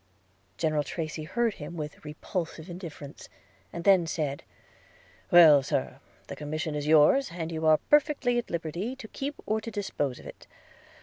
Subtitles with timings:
[0.57, 3.29] General Tracy heard him with repulsive indifference,
[3.71, 4.41] and then said–
[5.31, 9.61] 'Well, Sir, the commission is yours, and you are perfectly at liberty to keep or
[9.61, 10.47] to dispose of it.